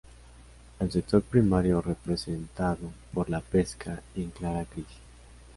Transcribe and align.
El 0.79 0.91
sector 0.91 1.21
primario, 1.21 1.79
representado 1.79 2.89
por 3.13 3.29
la 3.29 3.39
pesca 3.39 4.01
y 4.15 4.23
en 4.23 4.31
clara 4.31 4.65
crisis. 4.65 4.97